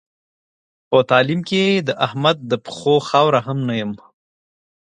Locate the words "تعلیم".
1.09-1.41